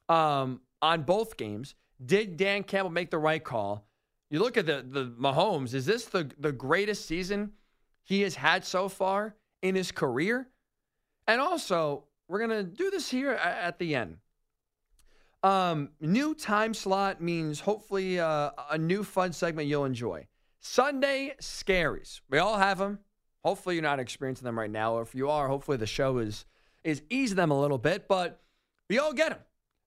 [0.08, 1.74] um, on both games.
[2.04, 3.86] Did Dan Campbell make the right call?
[4.30, 7.52] You look at the, the Mahomes, is this the, the greatest season
[8.02, 10.48] he has had so far in his career?
[11.28, 14.16] And also, we're going to do this here at the end.
[15.44, 20.26] Um, new time slot means hopefully uh, a new fun segment you'll enjoy.
[20.58, 22.22] Sunday scaries.
[22.30, 22.98] We all have them.
[23.44, 24.94] Hopefully you're not experiencing them right now.
[24.94, 26.46] Or if you are, hopefully the show is
[26.82, 28.08] is easing them a little bit.
[28.08, 28.40] But
[28.88, 29.38] we all get them.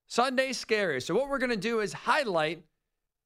[0.05, 1.03] Sunday scaries.
[1.03, 2.63] So what we're gonna do is highlight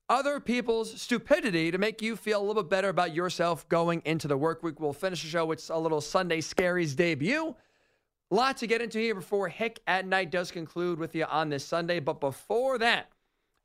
[0.07, 4.29] other people's stupidity to make you feel a little bit better about yourself going into
[4.29, 4.79] the work week.
[4.79, 7.55] We'll finish the show with a little Sunday scaries debut.
[8.33, 11.65] Lot to get into here before Hick at Night does conclude with you on this
[11.65, 11.99] Sunday.
[11.99, 13.09] But before that,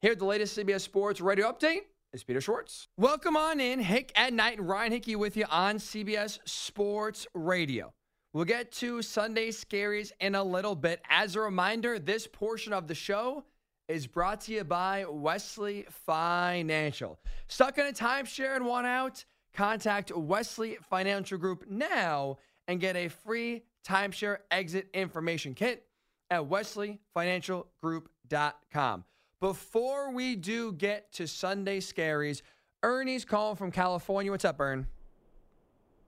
[0.03, 1.83] here's the latest CBS Sports radio update.
[2.13, 2.89] It's Peter Schwartz.
[2.97, 4.61] Welcome on in, Hick at Night.
[4.61, 7.95] Ryan Hickey with you on CBS Sports Radio.
[8.33, 11.01] We'll get to Sunday Scaries in a little bit.
[11.09, 13.45] As a reminder, this portion of the show
[13.87, 17.21] is brought to you by Wesley Financial.
[17.47, 19.25] Stuck in a timeshare and want out?
[19.55, 25.87] Contact Wesley Financial Group now and get a free timeshare exit information kit
[26.31, 29.05] at wesleyfinancialgroup.com.
[29.41, 32.43] Before we do get to Sunday scaries,
[32.83, 34.33] Ernie's calling from California.
[34.33, 34.87] What's up, Ern?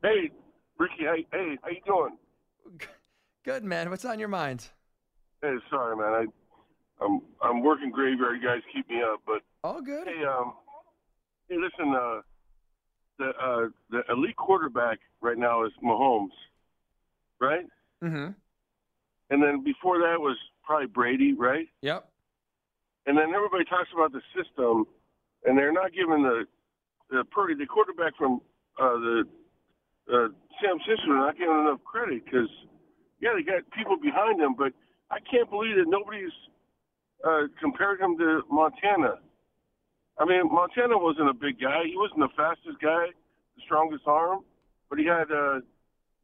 [0.02, 0.30] Hey,
[0.78, 0.94] Ricky.
[1.00, 2.18] Hey, hey, how you doing?
[3.44, 3.88] Good, man.
[3.90, 4.66] What's on your mind?
[5.42, 6.12] Hey, sorry, man.
[6.12, 6.26] I,
[7.04, 8.40] I'm I'm working graveyard.
[8.42, 10.08] You guys keep me up, but all good.
[10.08, 10.54] Hey, um,
[11.48, 11.94] hey, listen.
[11.94, 12.22] Uh,
[13.18, 16.32] the uh, the elite quarterback right now is Mahomes
[17.40, 17.66] right?
[18.02, 18.30] Mm-hmm.
[19.30, 21.68] And then before that was probably Brady, right?
[21.82, 22.08] Yep.
[23.06, 24.86] And then everybody talks about the system,
[25.44, 26.44] and they're not giving the
[27.10, 28.40] the Purdy, the quarterback from
[28.78, 29.24] uh, the
[30.12, 30.28] uh,
[30.60, 32.50] Sam Simpson, are not giving enough credit because
[33.20, 34.72] yeah, they got people behind him, but
[35.10, 36.36] I can't believe that nobody's
[37.24, 39.20] uh, compared him to Montana.
[40.18, 41.84] I mean, Montana wasn't a big guy.
[41.86, 43.06] He wasn't the fastest guy,
[43.56, 44.44] the strongest arm,
[44.88, 45.30] but he had.
[45.32, 45.60] Uh,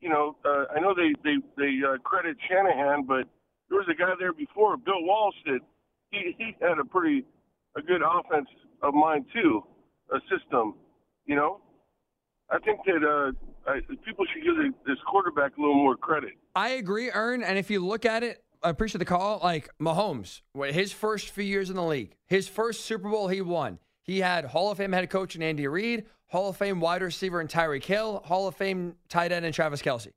[0.05, 3.25] you know, uh, I know they they they uh, credit Shanahan, but
[3.71, 5.61] there was a guy there before, Bill Walsh, that
[6.11, 7.25] he he had a pretty
[7.75, 8.49] a good offense
[8.83, 9.65] of mine too,
[10.13, 10.75] a system.
[11.25, 11.63] You know,
[12.51, 16.33] I think that uh, I, people should give this quarterback a little more credit.
[16.55, 17.43] I agree, Ern.
[17.43, 19.41] And if you look at it, I appreciate the call.
[19.43, 23.79] Like Mahomes, his first few years in the league, his first Super Bowl he won.
[24.05, 27.41] He had Hall of Fame head coach in Andy Reid, Hall of Fame wide receiver
[27.41, 30.13] in Tyreek Hill, Hall of Fame tight end in Travis Kelce.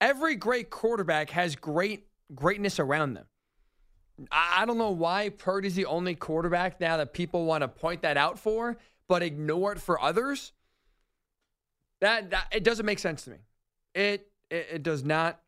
[0.00, 3.26] Every great quarterback has great greatness around them.
[4.32, 8.16] I don't know why Purdy's the only quarterback now that people want to point that
[8.16, 8.76] out for,
[9.08, 10.52] but ignore it for others.
[12.00, 13.38] That, that it doesn't make sense to me.
[13.94, 15.40] It, it it does not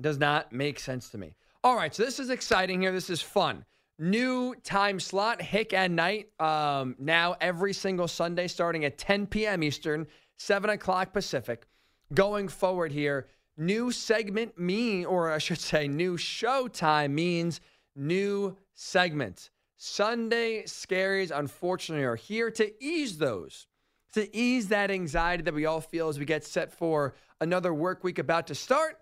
[0.00, 1.34] does not make sense to me.
[1.62, 2.92] All right, so this is exciting here.
[2.92, 3.64] This is fun.
[4.02, 6.28] New time slot, Hick at Night.
[6.40, 9.62] Um, now every single Sunday, starting at 10 p.m.
[9.62, 11.68] Eastern, 7 o'clock Pacific.
[12.12, 17.60] Going forward here, new segment mean, or I should say, new show time means
[17.94, 19.50] new segment.
[19.76, 23.68] Sunday scaries, unfortunately, are here to ease those,
[24.14, 28.02] to ease that anxiety that we all feel as we get set for another work
[28.02, 28.98] week about to start.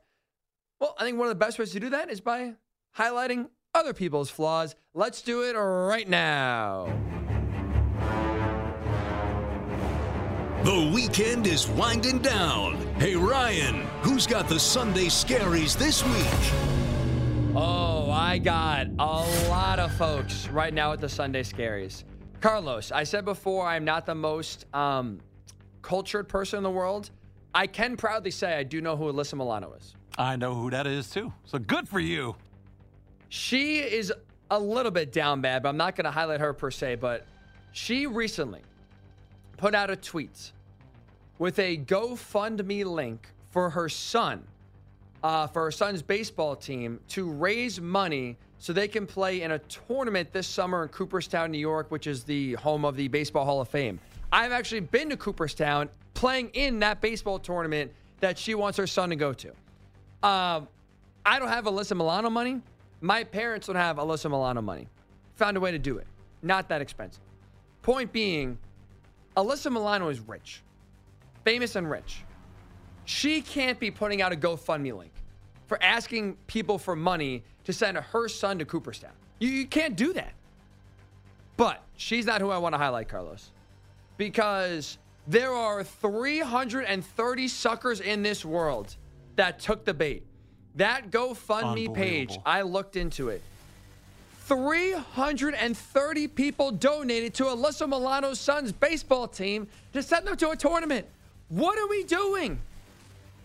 [0.79, 2.53] Well, I think one of the best ways to do that is by
[2.99, 4.75] highlighting other people's flaws.
[4.95, 6.93] Let's do it right now.
[10.65, 12.77] The weekend is winding down.
[12.97, 17.57] Hey, Ryan, who's got the Sunday scaries this week?
[17.57, 22.05] Oh, I got a lot of folks right now at the Sunday scaries.
[22.41, 25.21] Carlos, I said before I'm not the most um,
[25.81, 27.11] cultured person in the world.
[27.55, 29.95] I can proudly say I do know who Alyssa Milano is.
[30.19, 31.33] I know who that is too.
[31.47, 32.37] So good for you.
[33.31, 34.13] She is
[34.51, 36.97] a little bit down bad, but I'm not going to highlight her per se.
[36.97, 37.27] But
[37.73, 38.61] she recently
[39.57, 40.53] put out a tweet
[41.39, 44.43] with a GoFundMe link for her son,
[45.23, 49.59] uh, for her son's baseball team to raise money so they can play in a
[49.61, 53.61] tournament this summer in Cooperstown, New York, which is the home of the Baseball Hall
[53.61, 54.01] of Fame.
[54.33, 59.11] I've actually been to Cooperstown playing in that baseball tournament that she wants her son
[59.11, 59.49] to go to.
[60.23, 60.69] Um,
[61.25, 62.61] I don't have Alyssa Milano money.
[63.01, 64.89] My parents don't have Alyssa Milano money.
[65.37, 66.07] Found a way to do it.
[66.43, 67.23] Not that expensive.
[67.83, 68.59] Point being,
[69.37, 70.63] Alyssa Milano is rich,
[71.45, 72.25] famous and rich.
[73.05, 75.13] She can't be putting out a GoFundMe link
[75.67, 79.13] for asking people for money to send her son to Cooperstown.
[79.39, 80.35] You, you can't do that.
[81.57, 83.51] But she's not who I want to highlight, Carlos,
[84.17, 88.97] because there are 330 suckers in this world
[89.37, 90.25] that took the bait.
[90.77, 93.43] That GoFundMe page, I looked into it.
[94.47, 101.07] 330 people donated to Alyssa Milano's son's baseball team to send them to a tournament.
[101.49, 102.59] What are we doing?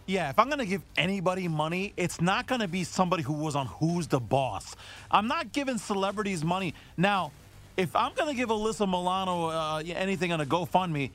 [0.07, 3.34] Yeah, if I'm going to give anybody money, it's not going to be somebody who
[3.34, 4.76] was on Who's the Boss.
[5.09, 6.76] I'm not giving celebrities money.
[6.95, 7.32] Now,
[7.76, 11.09] if I'm going to give Alyssa Milano uh, anything on a GoFundMe,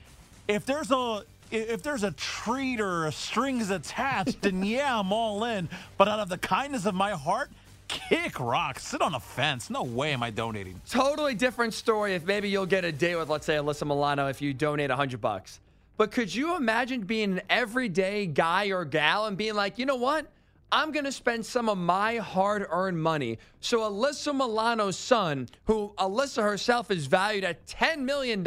[0.49, 5.45] if there's a if there's a treat or a strings attached, then yeah, I'm all
[5.45, 5.69] in.
[5.97, 7.51] But out of the kindness of my heart,
[7.89, 9.71] kick rocks, sit on a fence.
[9.71, 10.81] No way am I donating.
[10.89, 14.41] Totally different story if maybe you'll get a date with, let's say, Alyssa Milano if
[14.41, 15.61] you donate 100 bucks.
[15.97, 19.97] But could you imagine being an everyday guy or gal and being like, you know
[19.97, 20.27] what?
[20.73, 23.39] I'm going to spend some of my hard earned money.
[23.61, 28.45] So Alyssa Milano's son, who Alyssa herself is valued at $10 million,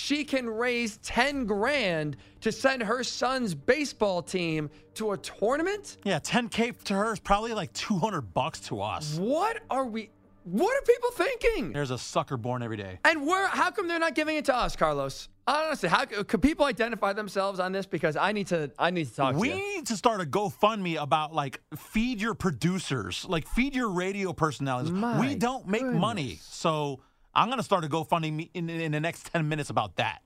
[0.00, 5.98] she can raise 10 grand to send her son's baseball team to a tournament?
[6.04, 9.16] Yeah, 10k to her is probably like 200 bucks to us.
[9.16, 10.10] What are we
[10.44, 11.72] what are people thinking?
[11.72, 12.98] There's a sucker born every day.
[13.04, 13.46] And where?
[13.46, 15.28] How come they're not giving it to us, Carlos?
[15.46, 17.84] Honestly, how could people identify themselves on this?
[17.84, 18.70] Because I need to.
[18.78, 19.62] I need to talk We to you.
[19.62, 24.32] We need to start a GoFundMe about like feed your producers, like feed your radio
[24.32, 24.90] personalities.
[24.90, 27.00] My we don't make money, so
[27.34, 30.22] I'm gonna start a GoFundMe me- in, in the next ten minutes about that.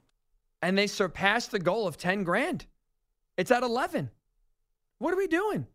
[0.62, 2.66] And they surpassed the goal of ten grand.
[3.36, 4.10] It's at eleven.
[4.98, 5.66] What are we doing?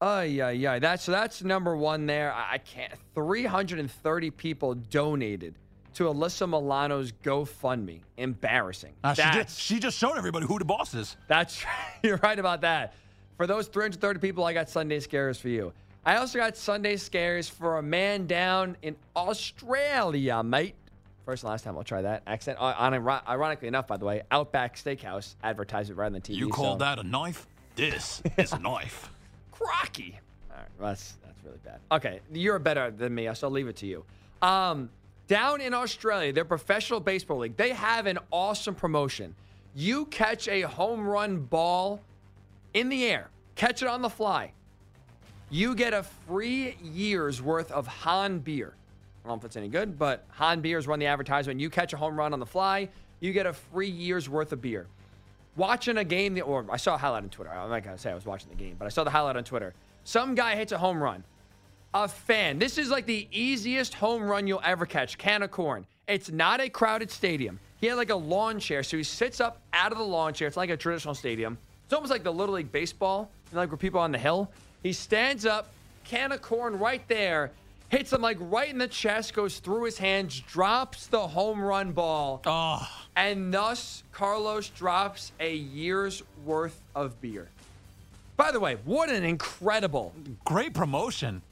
[0.00, 0.78] Oh yeah, yeah.
[0.78, 2.32] That's that's number one there.
[2.34, 2.92] I, can't.
[3.14, 5.54] Three hundred and thirty people donated
[5.94, 8.00] to Alyssa Milano's GoFundMe.
[8.18, 8.92] Embarrassing.
[9.02, 11.16] Uh, she, just, she just showed everybody who the boss is.
[11.26, 11.64] That's
[12.02, 12.92] you're right about that.
[13.38, 15.72] For those 330 people, I got Sunday scares for you.
[16.06, 20.76] I also got Sunday scares for a man down in Australia, mate.
[21.24, 22.58] First and last time I'll try that accent.
[22.60, 22.94] On,
[23.28, 26.36] ironically enough, by the way, Outback Steakhouse advertised it right on the TV.
[26.36, 27.48] You call so- that a knife?
[27.74, 29.10] This is a knife.
[29.50, 30.20] crocky.
[30.48, 31.80] All right, well, that's that's really bad.
[31.90, 34.04] Okay, you're better than me, so I'll leave it to you.
[34.42, 34.88] Um,
[35.26, 39.34] down in Australia, their professional baseball league, they have an awesome promotion.
[39.74, 42.00] You catch a home run ball
[42.74, 44.52] in the air, catch it on the fly.
[45.56, 48.74] You get a free year's worth of Hahn beer.
[49.24, 51.60] I don't know if it's any good, but Hahn beers run the advertisement.
[51.60, 52.90] You catch a home run on the fly,
[53.20, 54.86] you get a free year's worth of beer
[55.56, 57.50] watching a game, or I saw a highlight on Twitter.
[57.50, 59.44] I'm not gonna say I was watching the game, but I saw the highlight on
[59.44, 59.72] Twitter.
[60.04, 61.24] Some guy hits a home run.
[61.94, 62.58] A fan.
[62.58, 65.16] This is like the easiest home run you'll ever catch.
[65.16, 65.86] Can of corn.
[66.06, 67.58] It's not a crowded stadium.
[67.80, 70.48] He had like a lawn chair, so he sits up out of the lawn chair.
[70.48, 71.56] It's like a traditional stadium.
[71.86, 74.50] It's almost like the Little League baseball, you know, like where people on the hill.
[74.86, 75.72] He stands up,
[76.04, 77.50] can of corn right there,
[77.88, 81.90] hits him like right in the chest, goes through his hands, drops the home run
[81.90, 82.40] ball.
[82.46, 82.88] Oh.
[83.16, 87.48] And thus, Carlos drops a year's worth of beer.
[88.36, 90.12] By the way, what an incredible.
[90.44, 91.42] Great promotion.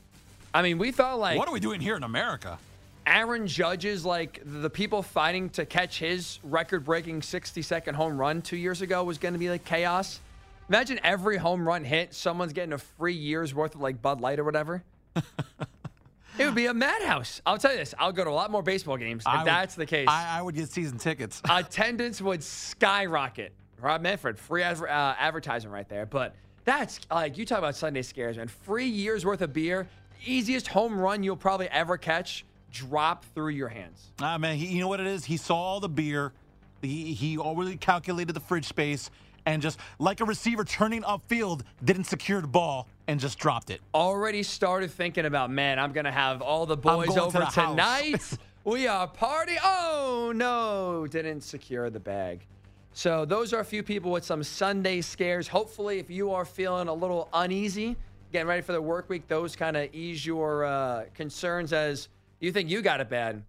[0.54, 1.36] I mean, we thought like.
[1.36, 2.56] what are we doing here in America?
[3.04, 8.42] Aaron Judge's, like the people fighting to catch his record breaking 60 second home run
[8.42, 10.20] two years ago was going to be like chaos.
[10.68, 14.38] Imagine every home run hit, someone's getting a free year's worth of like Bud Light
[14.38, 14.82] or whatever.
[15.16, 17.42] it would be a madhouse.
[17.44, 19.74] I'll tell you this I'll go to a lot more baseball games if would- that's
[19.74, 20.08] the case.
[20.08, 21.42] I, I would get season tickets.
[21.50, 23.52] attendance would skyrocket.
[23.80, 26.06] Rob Manfred, free adver- uh, advertising right there.
[26.06, 26.34] But
[26.64, 28.48] that's like you talk about Sunday scares, man.
[28.48, 29.86] Free years worth of beer,
[30.24, 34.10] easiest home run you'll probably ever catch, drop through your hands.
[34.20, 35.26] Ah, man, he, you know what it is?
[35.26, 36.32] He saw all the beer.
[36.80, 39.10] He, he already calculated the fridge space
[39.46, 43.80] and just, like a receiver turning upfield, didn't secure the ball and just dropped it.
[43.94, 47.46] Already started thinking about, man, I'm gonna have all the boys going to over the
[47.46, 48.38] tonight.
[48.64, 49.56] we are party.
[49.62, 52.46] Oh no, didn't secure the bag.
[52.92, 55.48] So those are a few people with some Sunday scares.
[55.48, 57.96] Hopefully, if you are feeling a little uneasy,
[58.32, 62.08] getting ready for the work week, those kind of ease your uh, concerns as
[62.40, 63.42] you think you got it bad.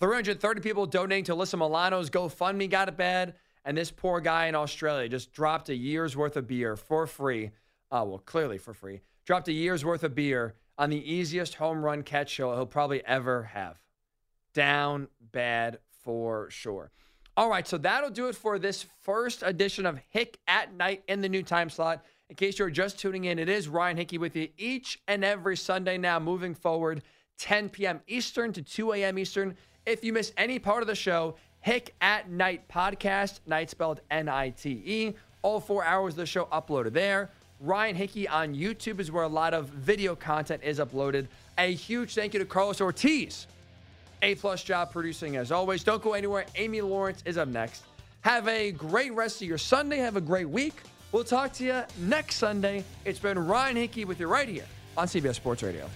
[0.00, 3.34] 330 people donating to Alyssa Milano's GoFundMe got it bad.
[3.64, 7.50] And this poor guy in Australia just dropped a year's worth of beer for free.
[7.90, 9.00] Uh, well, clearly for free.
[9.24, 13.04] Dropped a year's worth of beer on the easiest home run catch show he'll probably
[13.06, 13.78] ever have.
[14.52, 16.90] Down bad for sure.
[17.36, 21.20] All right, so that'll do it for this first edition of Hick at Night in
[21.20, 22.04] the new time slot.
[22.28, 25.56] In case you're just tuning in, it is Ryan Hickey with you each and every
[25.56, 27.02] Sunday now, moving forward,
[27.38, 28.00] 10 p.m.
[28.06, 29.18] Eastern to 2 a.m.
[29.18, 29.56] Eastern.
[29.84, 31.34] If you miss any part of the show,
[31.64, 35.14] Hick at Night podcast, night spelled N I T E.
[35.40, 37.30] All four hours of the show uploaded there.
[37.58, 41.26] Ryan Hickey on YouTube is where a lot of video content is uploaded.
[41.56, 43.46] A huge thank you to Carlos Ortiz.
[44.20, 45.82] A plus job producing as always.
[45.82, 46.44] Don't go anywhere.
[46.56, 47.82] Amy Lawrence is up next.
[48.20, 49.96] Have a great rest of your Sunday.
[49.96, 50.74] Have a great week.
[51.12, 52.84] We'll talk to you next Sunday.
[53.06, 54.66] It's been Ryan Hickey with you right here
[54.98, 55.88] on CBS Sports Radio.